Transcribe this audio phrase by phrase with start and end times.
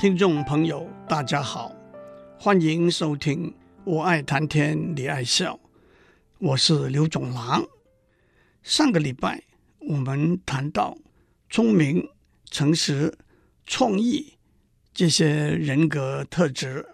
[0.00, 1.76] 听众朋友，大家好，
[2.38, 3.50] 欢迎收听
[3.84, 5.56] 《我爱谈天，你爱笑》，
[6.38, 7.62] 我是刘总郎。
[8.62, 9.42] 上个礼拜
[9.80, 10.96] 我们谈到
[11.50, 12.08] 聪明、
[12.50, 13.14] 诚实、
[13.66, 14.38] 创意
[14.94, 16.86] 这些人格特质。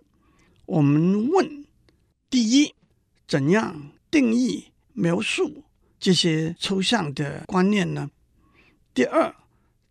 [0.64, 1.64] 我们问：
[2.28, 2.74] 第一，
[3.28, 5.62] 怎样定义、描述
[6.00, 8.10] 这些抽象的观念呢？
[8.92, 9.32] 第二，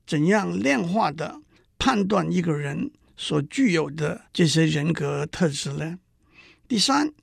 [0.06, 1.40] 怎样量化的
[1.80, 6.00] 判断一个人所具有的这些人格特质呢？
[6.68, 7.14] 第三，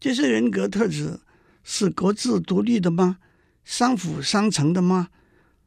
[0.00, 1.20] 这些人格特质
[1.62, 3.18] 是各自独立的吗？
[3.64, 5.08] 相辅相成的吗？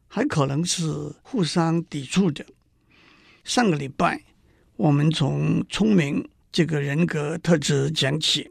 [0.08, 2.44] 还可能是互相抵触的。
[3.44, 4.24] 上个礼拜，
[4.76, 8.50] 我们从聪明这个人格特质讲起。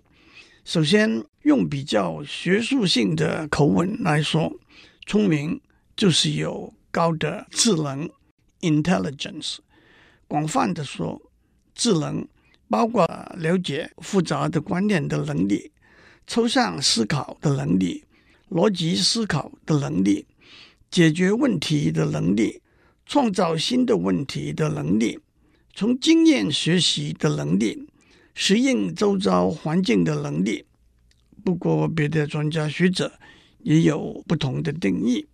[0.63, 4.53] 首先，用比较学术性的口吻来说，
[5.05, 5.59] 聪明
[5.95, 8.09] 就是有高的智能
[8.61, 9.57] （intelligence）。
[10.27, 11.19] 广泛的说，
[11.79, 12.27] 智能
[12.67, 15.71] 包括了解复杂的观念的能力、
[16.27, 18.03] 抽象思考的能力、
[18.49, 20.25] 逻辑思考的能力、
[20.91, 22.61] 解决问题的能力、
[23.05, 25.19] 创造新的问题的能力、
[25.73, 27.87] 从经验学习的能力、
[28.35, 30.65] 适应周遭环境的能力。
[31.45, 33.13] 不过，别的专家学者
[33.59, 35.25] 也有不同的定义。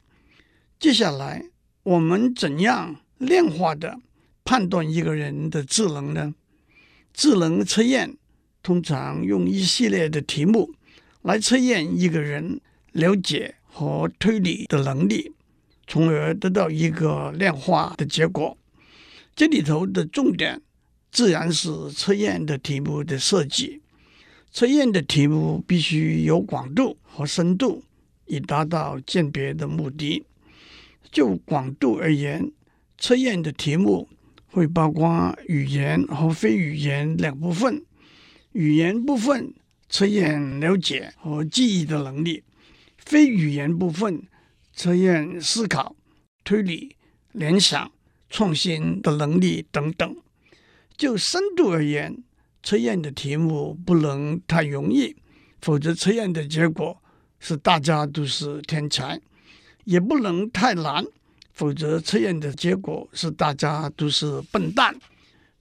[0.79, 1.43] 接下来，
[1.81, 3.99] 我们怎样量化的
[4.45, 6.35] 判断一个人的智能呢？
[7.11, 8.15] 智能测验
[8.61, 10.71] 通常用一系列的题目
[11.23, 15.33] 来测验一个人了解和推理的能力，
[15.87, 18.55] 从而得到一个量化的结果。
[19.35, 20.61] 这里头的重点
[21.11, 23.81] 自然是测验的题目的设计。
[24.51, 27.83] 测验的题目必须有广度和深度，
[28.27, 30.23] 以达到鉴别的目的。
[31.11, 32.51] 就广度而言，
[32.99, 34.07] 测验的题目。
[34.55, 37.83] 会包括语言和非语言两部分。
[38.53, 39.53] 语言部分
[39.89, 42.41] 测验了解和记忆的能力，
[42.97, 44.23] 非语言部分
[44.71, 45.93] 测验思考、
[46.45, 46.95] 推理、
[47.33, 47.91] 联想、
[48.29, 50.15] 创新的能力等等。
[50.95, 52.23] 就深度而言，
[52.63, 55.17] 测验的题目不能太容易，
[55.59, 57.03] 否则测验的结果
[57.41, 59.17] 是大家都是天才；
[59.83, 61.05] 也不能太难。
[61.55, 64.95] 否则，测验的结果是大家都是笨蛋。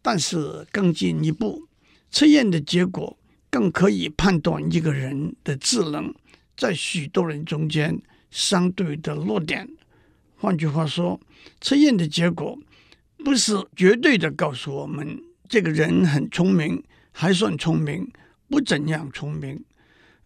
[0.07, 1.67] 但是更进一步，
[2.11, 3.17] 测验的结果
[3.49, 6.15] 更可以判断一个人的智能
[6.59, 7.99] 在许多人中间
[8.31, 9.67] 相对的弱点。
[10.37, 11.19] 换句话说，
[11.63, 12.59] 测验的结果
[13.25, 15.19] 不是绝对的告诉我们
[15.49, 18.07] 这个人很聪明，还算聪明，
[18.51, 19.65] 不怎样聪明，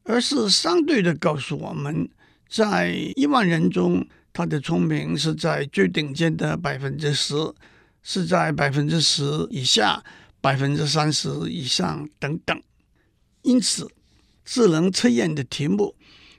[0.02, 2.08] 而是相对的告诉我们，
[2.48, 4.04] 在一万人中。
[4.32, 7.34] 他的聪明是在最顶尖的百分之十，
[8.02, 10.04] 是在百分之十以下、
[10.40, 12.62] 百分之三十以上等等。
[13.42, 13.88] 因此，
[14.44, 15.94] 智能测验的题目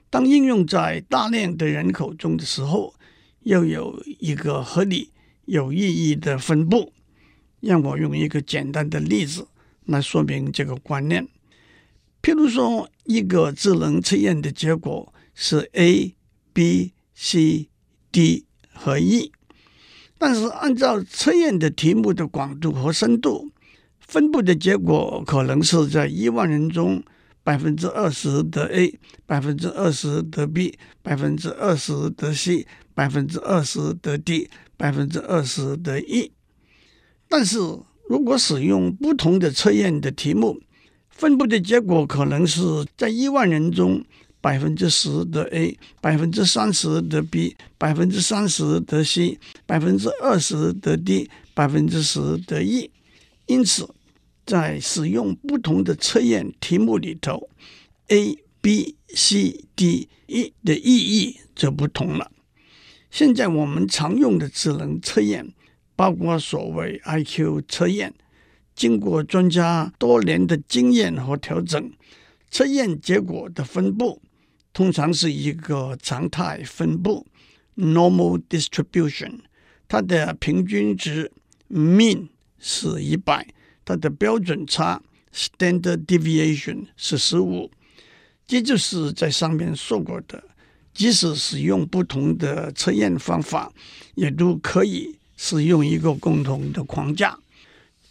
[0.08, 2.94] 当应用在大量的人口中的时候，
[3.40, 5.10] 要有一个合理、
[5.46, 6.92] 有意义的分布。
[7.60, 9.46] 让我用一个简单的例子
[9.84, 11.28] 来说明这个观念。
[12.22, 16.14] 譬如说，一个智能测验的结果是 A、
[16.52, 17.69] B、C。
[18.12, 19.32] D 和 E，
[20.18, 23.50] 但是按照测验的题目的广度和深度，
[24.00, 27.02] 分布的结果可能是在一万人中
[27.42, 36.32] 百分之二十得 A，百分之二十得 B，百分之二十得 C，百分之二十得 D，百分之二十得 E。
[37.28, 37.58] 但是
[38.08, 40.60] 如果使用不同的测验的题目，
[41.08, 42.62] 分布的结果可能是
[42.96, 44.04] 在一万人中。
[44.40, 52.90] 百分之十的 A，百分之三十的 B，百分之三十的 C，百分之二十的 D，百分之十的 E。
[53.46, 53.88] 因此，
[54.46, 57.50] 在使用不同的测验题目里头
[58.08, 62.30] ，A、B、C、D、E 的意义就不同了。
[63.10, 65.52] 现在我们常用的智能测验，
[65.96, 68.14] 包括所谓 IQ 测验，
[68.74, 71.92] 经过专家多年的经验和调整，
[72.50, 74.22] 测验结果的分布。
[74.72, 77.26] 通常是一个常态分布
[77.76, 79.40] （normal distribution），
[79.88, 81.30] 它的平均值
[81.68, 82.28] （mean）
[82.58, 83.46] 是一百，
[83.84, 85.02] 它的标准差
[85.34, 87.70] （standard deviation） 是十五。
[88.46, 90.42] 这就是在上面说过的，
[90.92, 93.72] 即使使用不同的测验方法，
[94.14, 97.38] 也都可以使用一个共同的框架。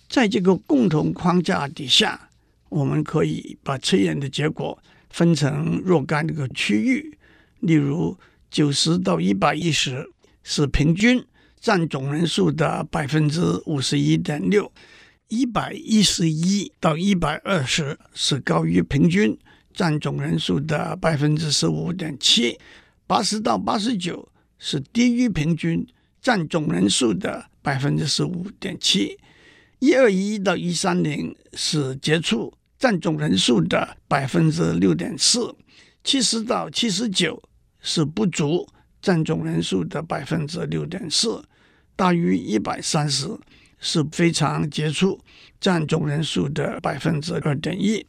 [0.08, 2.30] 在这个共同框架底下，
[2.70, 4.82] 我们可以把测验的结果。
[5.10, 7.18] 分成若干个区域，
[7.60, 8.18] 例如
[8.50, 10.10] 九十到一百一十
[10.44, 11.24] 是平均，
[11.60, 14.72] 占总人数的百分之五十一点六；
[15.28, 19.38] 一百一十一到一百二十是高于平均，
[19.74, 22.58] 占总人数的百分之十五点七；
[23.06, 25.86] 八十到八十九是低于平均，
[26.22, 29.18] 占总人数的百分之十五点七；
[29.80, 35.56] 一二一到一三零是杰出，占总人数的百分之六点四；
[36.04, 37.44] 七十到七十九
[37.80, 38.68] 是不足，
[39.02, 41.44] 占总人数的百分之六点四；
[41.96, 43.28] 大于一百三十。
[43.82, 45.18] 是非常杰出，
[45.62, 48.06] 占总人数的百分之二点一。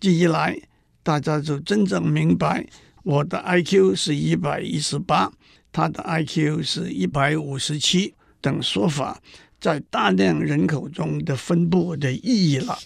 [0.00, 0.60] 这一来，
[1.04, 2.66] 大家就真正明白
[3.04, 5.32] 我的 IQ 是一百一十八，
[5.70, 9.22] 他的 IQ 是一百五十七等说法，
[9.60, 12.76] 在大量人口中的分布的意义了。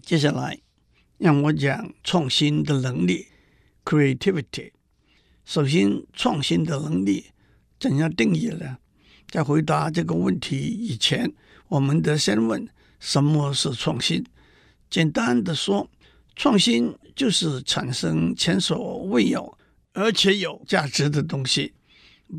[0.00, 0.60] 接下来，
[1.18, 3.26] 让我讲创新的能力
[3.84, 4.72] （creativity）。
[5.44, 7.26] 首先，创新的能力
[7.78, 8.78] 怎样定义呢？
[9.28, 11.32] 在回答这个问题以前，
[11.68, 12.68] 我们得先问
[13.00, 14.24] 什么是创新。
[14.88, 15.90] 简单的说，
[16.36, 19.58] 创新就是产生前所未有
[19.94, 21.72] 而且有价值的东西，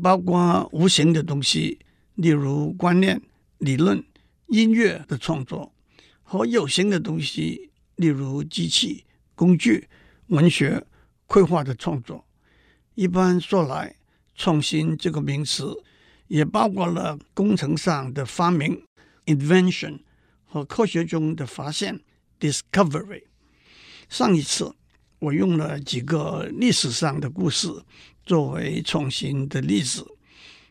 [0.02, 1.80] 包括无形的东西，
[2.14, 3.20] 例如观念、
[3.58, 4.02] 理论、
[4.46, 5.73] 音乐的创作，
[6.34, 9.04] 和有形的东西，例如机器、
[9.36, 9.88] 工具、
[10.26, 10.84] 文学、
[11.26, 12.26] 绘画的创作。
[12.96, 13.94] 一般说来，
[14.34, 15.80] 创新这个名词。
[16.26, 18.82] 也包括了工程上的发明
[19.26, 20.00] （invention）
[20.44, 22.00] 和科学中的发现
[22.40, 23.22] （discovery）。
[24.08, 24.74] 上一次
[25.20, 27.68] 我用了几个历史上的故事
[28.24, 30.04] 作为创新的例子，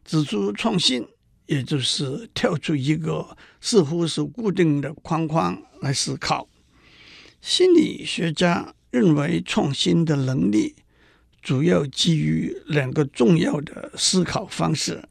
[0.04, 1.08] 指出创新
[1.46, 6.48] 也就是跳出一个似乎是固定的框框来思考。
[7.42, 10.76] 心理学家认为，创新的能力
[11.42, 15.08] 主要基于两个重要的思考方式。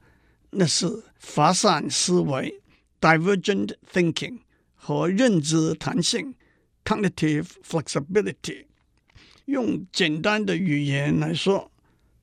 [0.50, 2.60] 那是发散思维
[3.00, 4.38] （divergent thinking）
[4.74, 6.34] 和认知弹性
[6.84, 8.66] （cognitive flexibility）。
[9.46, 11.70] 用简单的语言来说，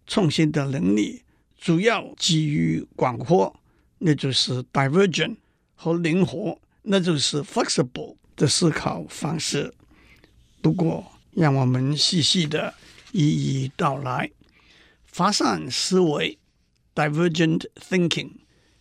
[0.07, 1.23] 创新的能力
[1.57, 3.58] 主要基于广阔，
[3.99, 5.37] 那就是 divergent
[5.75, 9.73] 和灵活，那就是 flexible 的思考方式。
[10.61, 12.73] 不过，让我们细细的
[13.11, 14.31] 一一道来，
[15.05, 16.37] 发散思维。
[16.95, 18.31] Divergent thinking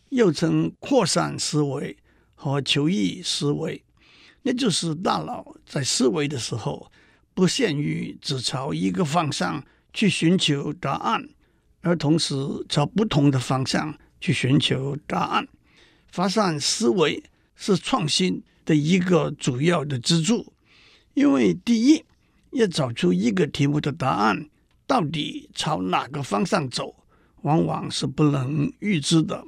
[0.08, 1.96] 又称扩散思维
[2.34, 3.84] 和求异思维，
[4.42, 6.90] 那就是大脑在思维的时候，
[7.32, 11.28] 不限于只朝一个方向去寻求答案，
[11.80, 12.34] 而同时
[12.68, 15.48] 朝不同的方向去寻求答案。
[16.08, 17.22] 发散思维
[17.54, 20.52] 是创新的一个主要的支柱，
[21.14, 22.04] 因为第一，
[22.52, 24.48] 要找出一个题目的答案
[24.86, 26.94] 到底朝哪个方向走。
[27.42, 29.44] 往往是不能预知的，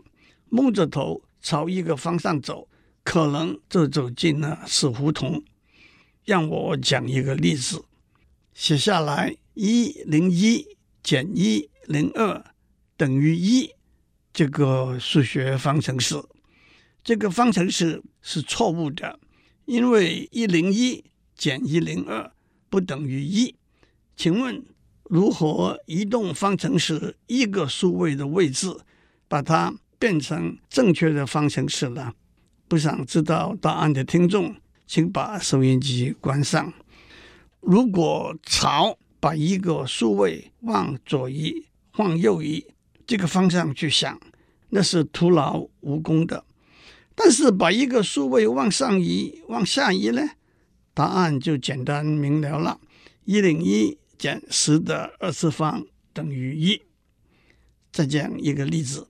[0.48, 2.68] 蒙着头朝一个方向走，
[3.02, 5.42] 可能就走进了死胡同。
[6.24, 7.84] 让我讲一个例子，
[8.54, 10.64] 写下来：一零一
[11.02, 12.54] 减一零二
[12.96, 13.72] 等于一，
[14.40, 16.18] 这个数学方程式。
[17.04, 19.20] 这个方程式是错误的，
[19.66, 21.04] 因为一零一
[21.36, 22.32] 减一零二
[22.70, 23.54] 不等于一。
[24.16, 24.64] 请问？
[25.10, 28.74] 如何移动方程式一个数位的位置，
[29.28, 32.14] 把它变成正确的方程式呢？
[32.66, 36.72] 不想知道答案的听众，请把收音机关上。
[37.60, 41.66] 如果朝把一个数位往左移、
[41.98, 42.64] 往右移
[43.10, 44.20] 这个方向去想，
[44.68, 46.44] 那是徒劳无功的。
[47.16, 50.22] 但是把一个数位往上移、往下移呢？
[50.94, 52.78] 答案就简单明了了。
[53.24, 53.98] 一零一。
[54.16, 56.82] 减十的二次方等于一。
[57.90, 59.08] 再讲一个例子：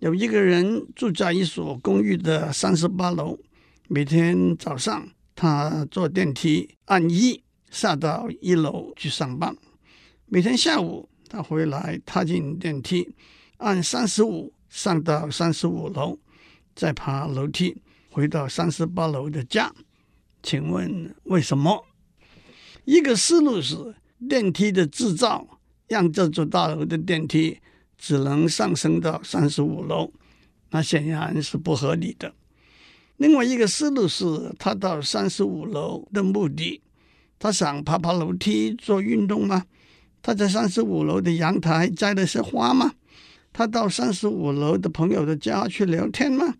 [0.00, 3.38] 有一个人住在一所公寓的三十八楼，
[3.86, 9.54] 每天早上他坐电梯按一下到一楼去上班；
[10.26, 13.08] 每天下午他回来踏进电梯
[13.58, 16.18] 按三十五上到三十五楼，
[16.74, 19.72] 再爬楼梯回到三十八楼的家。
[20.42, 21.86] 请问为什么？
[22.84, 23.94] 一个思路是。
[24.28, 25.46] 电梯的制造
[25.88, 27.58] 让这座大楼的电梯
[27.96, 30.12] 只能上升到三十五楼，
[30.68, 32.34] 那显然是不合理的。
[33.16, 36.82] 另外一个思路是，他到三十五楼的目的，
[37.38, 39.64] 他想爬爬楼梯做运动吗？
[40.22, 42.92] 他在三十五楼的阳台摘了些花吗？
[43.52, 46.54] 他到三十五楼的朋友的家去聊天吗？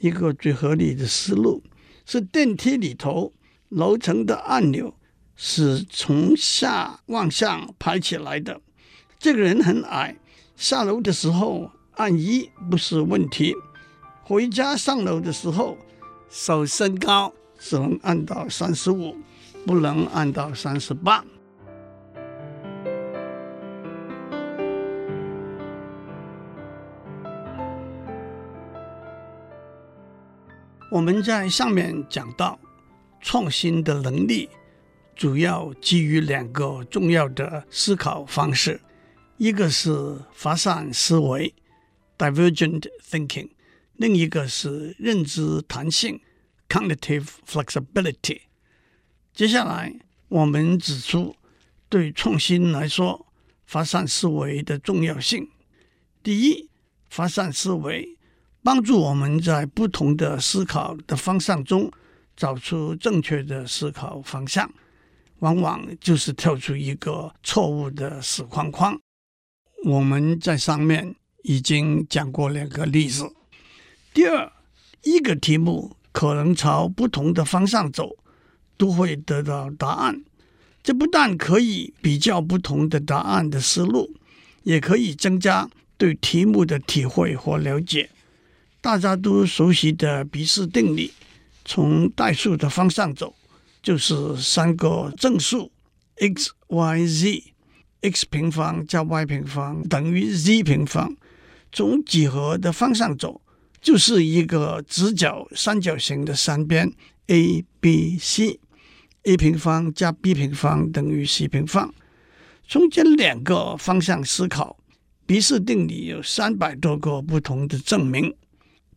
[0.00, 1.62] 一个最合理的思路
[2.04, 3.32] 是，电梯里头
[3.68, 4.94] 楼层的按钮。
[5.42, 8.60] 是从下往上排起来的。
[9.18, 10.14] 这个人很矮，
[10.54, 13.54] 下楼的时候按一不是问题，
[14.22, 15.78] 回家上楼的时候
[16.28, 19.16] 手升高只能按到三十五，
[19.64, 21.24] 不能按到三十八。
[30.90, 32.58] 我们在上面讲到，
[33.20, 34.48] 创新的能力
[35.14, 38.80] 主要基于两个重要的思考方式，
[39.36, 41.54] 一个是发散思维
[42.18, 43.50] （divergent thinking），
[43.94, 46.20] 另一个是认知弹性
[46.68, 48.40] （cognitive flexibility）。
[49.32, 49.94] 接下来，
[50.26, 51.36] 我们指出
[51.88, 53.26] 对创新来说，
[53.64, 55.48] 发散思维的重要性。
[56.20, 56.68] 第一，
[57.08, 58.16] 发散思维。
[58.62, 61.90] 帮助我们在不同的思考的方向中
[62.36, 64.70] 找出正确的思考方向，
[65.38, 68.98] 往往就是跳出一个错误的死框框。
[69.84, 73.32] 我们在上面已经讲过两个例子。
[74.12, 74.52] 第二，
[75.04, 78.16] 一个题目可能朝不同的方向走，
[78.76, 80.22] 都会得到答案。
[80.82, 84.14] 这不但可以比较不同的答案的思路，
[84.64, 88.10] 也可以增加对题目的体会和了解。
[88.82, 91.12] 大家都熟悉的毕氏定理，
[91.64, 93.34] 从代数的方向走，
[93.82, 95.70] 就是三个正数
[96.16, 101.14] x、y、z，x 平方加 y 平方等于 z 平方；
[101.70, 103.42] 从几何的方向走，
[103.82, 106.90] 就是一个直角三角形的三边
[107.26, 111.92] a、b、c，a 平方加 b 平方等于 c 平方。
[112.66, 114.78] 从这两个方向思考，
[115.26, 118.34] 毕氏定理有三百多个不同的证明。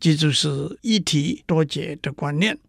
[0.03, 2.59] 这就是一题多解的观念。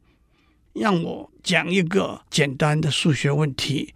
[0.72, 3.92] 让我讲一个简单的数学问题：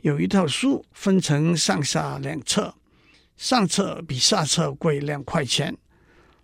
[0.00, 2.74] 有一套书分成上下两册，
[3.36, 5.76] 上册比下册贵两块钱。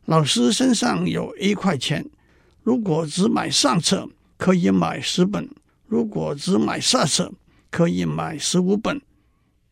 [0.05, 2.09] 老师身上有一块钱，
[2.63, 5.45] 如果只买上册，可以买十本；
[5.89, 7.33] 如果只买下册，
[7.69, 9.03] 可以买十五本。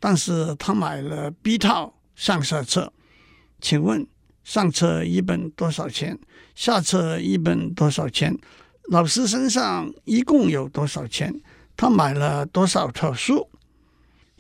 [0.01, 2.93] 但是他买了 B 套上下册，
[3.61, 4.05] 请问？
[4.43, 6.19] 上册一本多少钱？
[6.61, 8.39] 下册一本多少钱？
[8.91, 11.41] 老师身上一共有多少钱？
[11.75, 13.49] 他买了多少套书？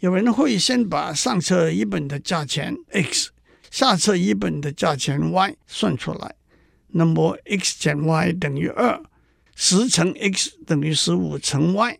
[0.00, 3.30] 有人会先把上册一本的价钱 x，
[3.70, 6.34] 下册一本的价钱 y 算出来。
[6.88, 9.02] 那么 x 减 y 等于二，
[9.56, 11.98] 十乘 x 等于十五乘 y，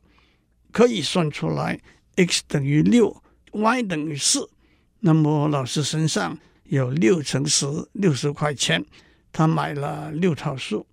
[0.70, 1.80] 可以算出来
[2.16, 3.22] x 等于六
[3.52, 4.50] ，y 等于四。
[4.98, 6.38] 那么老师身上。
[6.64, 8.84] 有六乘十，六十块钱，
[9.32, 10.86] 他买了六套书。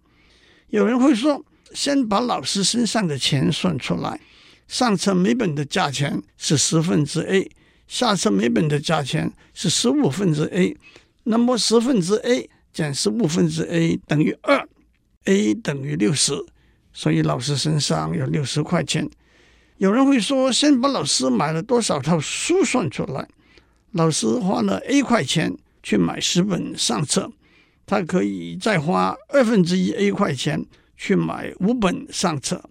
[0.69, 4.19] 有人会说，先把老师身上的钱算出来，
[4.67, 7.49] 上册每本的价钱是十分之 a，
[7.87, 10.75] 下册每本的价钱是十五分之 a，
[11.23, 14.67] 那么十分之 a 减十五分之 a 等于二
[15.25, 16.33] ，a 等于六十，
[16.93, 19.09] 所以老师身上有六十块钱。
[19.77, 23.27] 有人会说，先把老师买了多少套书算出来，
[23.91, 25.55] 老师花了 a 块钱。
[25.83, 27.31] 去买十本上册，
[27.87, 30.63] 他可以再花二分之一 a 块钱
[30.95, 32.69] 去买五本上册，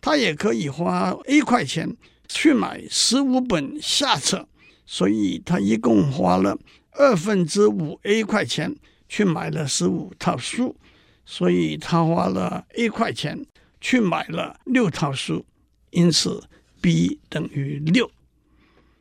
[0.00, 1.96] 他也可以花 a 块钱
[2.28, 4.46] 去买十五本下册，
[4.86, 6.56] 所以他一共花了
[6.92, 8.76] 二分之五 a 块钱
[9.08, 10.76] 去买了十五套书，
[11.24, 13.44] 所以他花了 a 块钱
[13.80, 15.44] 去买了六套书，
[15.90, 16.44] 因此
[16.80, 18.08] b 等于六。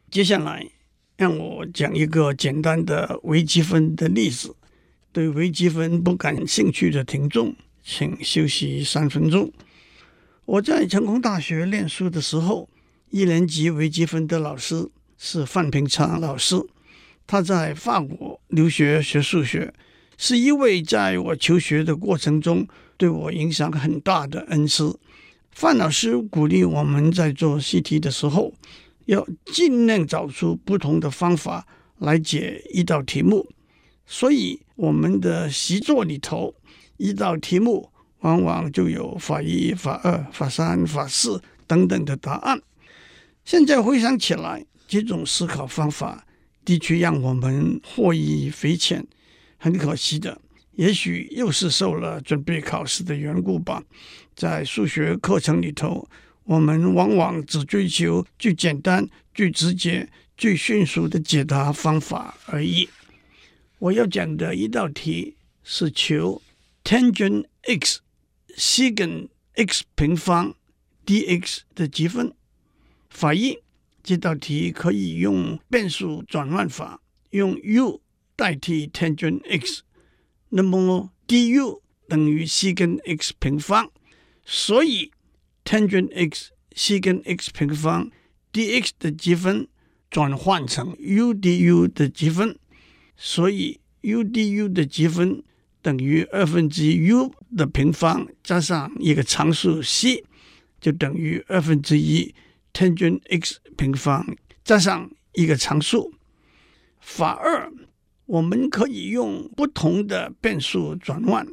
[0.09, 0.71] 接下来。
[1.19, 4.55] 让我讲一个简单的微积分的例子。
[5.11, 9.51] 对微积分不感兴趣的听众，请休息三分钟。
[10.45, 12.69] 我在成功大学念书的时候，
[13.09, 16.55] 一年级微积分的老师是范平昌老师。
[17.25, 19.73] 他在法国留学学数学，
[20.17, 24.83] 是一位在我求学的过程中对我影响很大的恩师。
[25.51, 28.53] 范老师鼓励我们在做习题的时候，
[29.05, 33.47] 要尽量找出不同的方法来解一道题目，
[34.11, 36.55] 所以我们的习作里头，
[36.97, 42.59] 一道题目往往就有法一、法二、法三、法四等等的答案。
[43.45, 46.25] 现在回想起来，这种思考方法
[46.65, 49.05] 的确让我们获益匪浅。
[49.59, 53.83] 很可惜的，也许又是受了准备考试的缘故吧，
[54.35, 56.09] 在数学课程里头。
[56.45, 62.89] 我们往往只追求最简单、最直接、最迅速的解答方法而已。
[63.79, 66.41] 我要讲的一道题是求
[66.83, 68.01] tangent x
[68.57, 70.53] secant x 平方
[71.05, 72.33] dx 的积分。
[73.09, 73.59] 法一，
[74.03, 78.01] 这道题可以用变数转换法，用 u
[78.35, 79.83] 代替 tangent x，
[80.49, 83.89] 那么 du 等于 secant x 平方。
[84.45, 85.11] 所以
[85.63, 88.11] tangent x 西跟 x 平方
[88.51, 89.69] dx 的积分
[90.09, 92.57] 转换成 u du 的积分，
[93.21, 95.43] 所以 u du 的积分
[95.81, 100.23] 等于二分之一 u 的平方加上一个常数 c，
[100.79, 102.33] 就等于二分之一
[102.71, 104.25] tangent x 平方
[104.63, 106.13] 加上一个常数。
[107.01, 107.69] 法二，
[108.25, 111.45] 我们可以用不同的变数转换，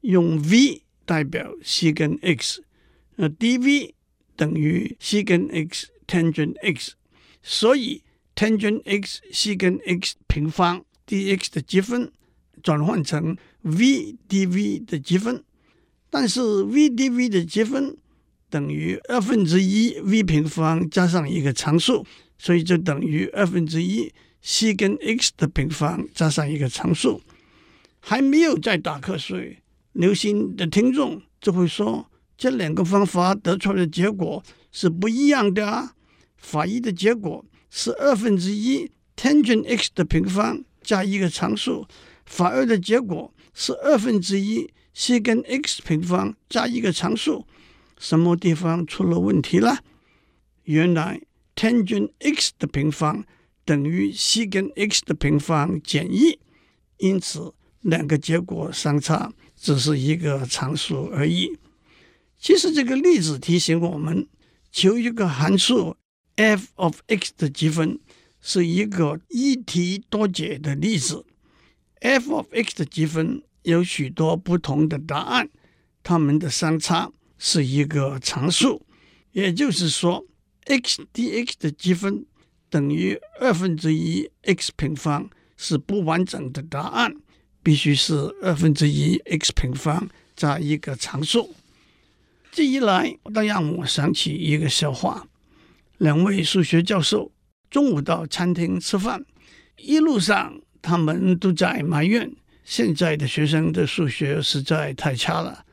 [0.00, 2.64] 用 v 代表 c 跟 x，
[3.16, 3.92] 那 dv
[4.36, 6.94] 等于 c 跟 x tangent x，
[7.42, 8.02] 所以
[8.34, 12.12] tangent x 西跟 x 平方 dx 的积分
[12.62, 15.42] 转换成 v dv 的积分，
[16.08, 17.96] 但是 v dv 的积分
[18.48, 22.06] 等于二分之一 v 平方加上一个常数，
[22.38, 24.12] 所以就等于二分之一。
[24.42, 27.20] 西跟 x 的平方加上一个常数，
[28.00, 29.58] 还没有在打瞌睡。
[29.92, 35.92] 留心的听众就会说，这两个方法得出来的结果是不一样的啊。
[36.38, 41.86] 法一的结果是二分之一 tangent x 的平方加一个常数，
[42.26, 47.46] 反而的结果是二分之一西跟 x 平方加一个常数。
[47.96, 49.84] 什么地方出了问题了？
[50.64, 51.20] 原来
[51.54, 53.24] tangent x 的平方。
[53.64, 56.40] 等于西跟 x 的平方减一，
[56.96, 61.56] 因此两个结果相差只是一个常数而已。
[62.36, 64.26] 其实这个例子提醒我们，
[64.72, 65.96] 求一个函数
[66.34, 68.00] f of x 的积分
[68.40, 71.24] 是一个一题多解的例子。
[72.00, 75.48] f of x 的积分有许多不同的答案，
[76.02, 78.86] 它们的相差是一个常数，
[79.32, 80.24] 也就是说
[80.64, 82.24] ，x dx 的积分。
[82.70, 87.12] 等于二分之一 x 平方是不完整的答案，
[87.64, 91.52] 必须是二分之一 x 平方加一个常数。
[92.52, 95.26] 这一来，倒让我想起一个笑话：
[95.98, 97.32] 两位数学教授
[97.70, 99.24] 中午到餐厅吃饭，
[99.78, 102.30] 一路上他们都在埋怨
[102.64, 105.64] 现在的学生的数学实在太差了。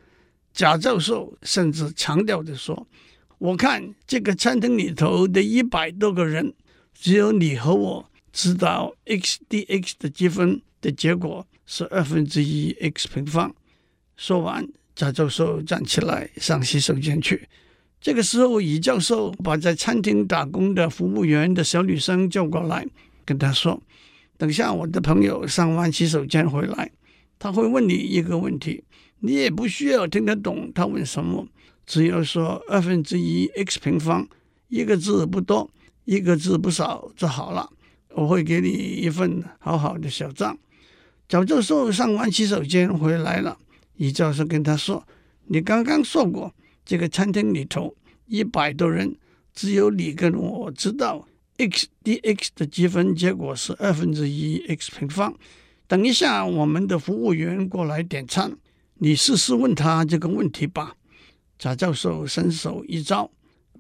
[0.53, 2.87] 贾教授甚至强调地说
[3.39, 6.53] ：“我看这个餐厅里头的一百多个人。”
[6.99, 13.55] 只有你和我知道 x dx 的积分的结果是二分之一 x 平方。
[14.15, 17.47] 说完，贾教授站起来上洗手间去。
[17.99, 22.85] 这个时候，乙教授把在餐厅打工的服务员的小女生叫过来，
[23.25, 23.81] 跟她说
[24.37, 26.91] ：“等下我的朋友上完洗手间回来，
[27.39, 28.83] 他会问你一个问题，
[29.19, 31.47] 你也不需要听得懂他问什么，
[31.85, 34.27] 只要说二分之一 x 平方，
[34.69, 35.69] 一个字不多。”
[36.07, 37.69] 一个字不少就好了，
[38.15, 40.57] 我会给你一份好好的小账。
[41.27, 43.57] 贾教授上完洗手间回来了，
[43.97, 45.05] 乙教授跟他说
[45.47, 46.55] ：“你刚刚说过，
[46.87, 47.93] 这个餐厅里头
[48.27, 49.13] 一百多人，
[49.53, 55.35] 只有你跟我知道 x dx 的积分结果是二分之一 x 平方。
[55.85, 58.57] 等一下我们的服务员过来点餐，
[58.99, 60.95] 你试试问他这个问题吧。”
[61.59, 63.29] 贾教授伸手一招，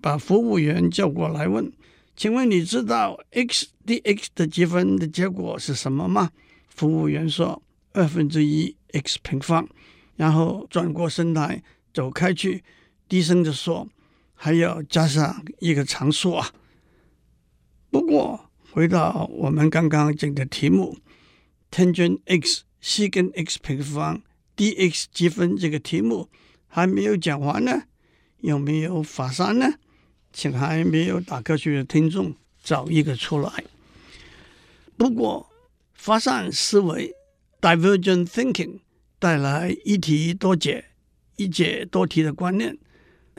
[0.01, 1.71] 把服务员叫过来问。
[2.17, 6.29] 请问你知道 x dx 的积分的结果是什么吗？
[6.67, 9.65] 服务员说二分之一 x 平方，
[10.17, 12.63] 然后转过身来走开去，
[13.07, 13.87] 低声地说
[14.33, 16.51] 还要加上一个常数啊。
[17.89, 20.97] 不过回到我们刚刚讲的题目
[21.71, 24.21] ，tangent x 西跟 x 平方
[24.55, 26.29] dx 积分这个题目
[26.67, 27.83] 还没有讲完呢，
[28.41, 29.73] 有没有法三呢？
[30.33, 33.63] 请还没有打瞌睡的听众找一个出来。
[34.95, 35.49] 不过，
[35.93, 37.13] 发散思维
[37.59, 38.79] （divergent thinking）
[39.17, 40.85] 带来一题多解、
[41.37, 42.77] 一解多题的观念。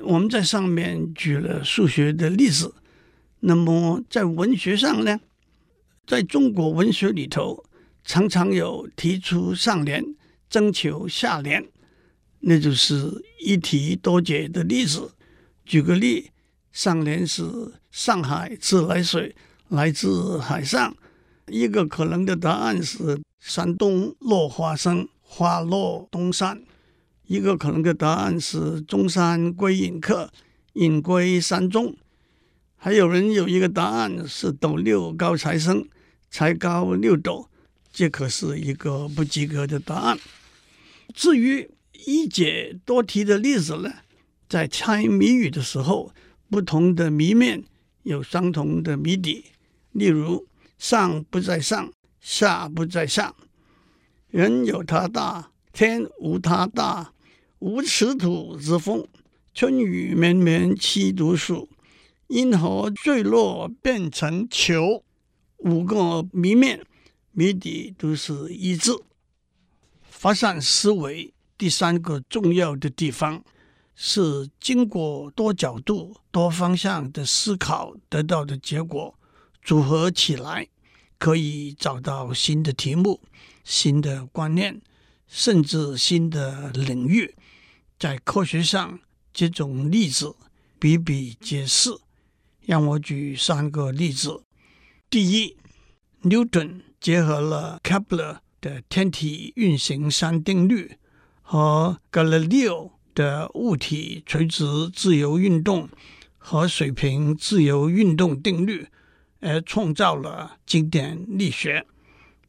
[0.03, 2.75] 我们在上面举了数学的例子，
[3.41, 5.21] 那么在文学上呢？
[6.07, 7.65] 在中国文学里头，
[8.05, 10.05] 常常有提出上联、
[10.49, 11.67] 征求下联，
[12.41, 15.13] 那就是一题多解的例子。
[15.65, 16.31] 举个例。
[16.71, 17.43] 上联是
[17.91, 19.35] 上海自来水
[19.69, 20.95] 来自海上，
[21.49, 26.59] 一个可能的答案是山东落花生，花落东山；
[27.29, 30.33] 一个可能的答案是中山归隐客，
[30.73, 31.95] 隐归山中；
[32.77, 35.87] 还有人有一个答案是斗六高材生，
[36.29, 37.49] 才高六斗，
[37.93, 40.19] 这可是一个不及格的答案。
[41.15, 41.71] 至于
[42.05, 43.93] 一解多题的例子呢，
[44.49, 46.13] 在猜谜语的时候。
[46.51, 47.63] 不同的谜面
[48.05, 49.45] 有相同的谜底，
[49.93, 50.47] 例如
[50.79, 53.35] 上不在上，下不在下，
[54.31, 57.13] 人有他大，天无他大，
[57.61, 59.05] 无尺土之风，
[59.53, 61.69] 春雨绵绵七读书，
[62.29, 65.03] 银河坠落变成球，
[65.57, 66.87] 五个谜面，
[67.33, 68.93] 谜底都是一致。
[70.09, 73.43] 发散思维第三个重要的地方
[73.97, 79.19] 是，经过多角度、多方向的思考得到的结果，
[79.61, 80.69] 组合起来
[81.19, 83.21] 可以找到新的题目、
[83.65, 84.81] 新的观念，
[85.27, 87.35] 甚至新的领域。
[87.99, 89.01] 在科学上，
[89.33, 90.37] 这种例子
[90.79, 91.91] 比比皆是。
[92.61, 94.43] 让我举三个例子：
[95.11, 95.57] 第一，
[96.21, 100.97] 牛顿结合了 Kepler 的天体运行三定律
[101.41, 105.89] 和 Galileo 的物体垂直自由运动
[106.37, 108.87] 和水平自由运动定律，
[109.41, 111.87] 而创造了经典力学。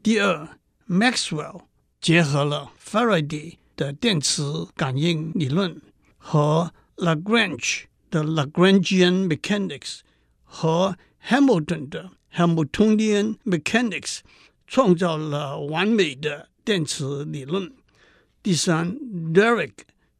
[0.03, 1.62] 第二，Maxwell
[2.01, 5.81] 结合了 Faraday 的电磁感应理论
[6.17, 9.99] 和 Lagrange 的 Lagrangian mechanics
[10.43, 10.97] 和
[11.29, 14.19] Hamilton 的 Hamiltonian mechanics。
[14.71, 17.73] 创造了完美的电磁理论。
[18.43, 18.95] 第三
[19.33, 19.71] ，Dirac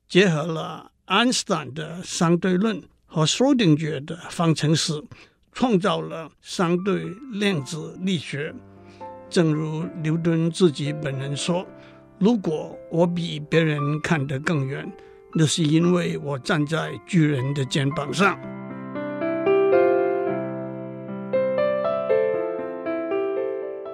[0.08, 5.04] 结合了爱因斯坦的相对论和薛定谔的方程式，
[5.52, 8.56] 创造了相对量子力学。
[9.30, 11.68] 正如牛顿自己本人说
[12.20, 14.92] ：“如果我比别人看得更远，
[15.34, 18.38] 那是因为我站在巨人的肩膀上。”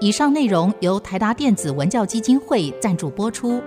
[0.02, 3.62] 以上内容由台达电子文教基金会赞助播出。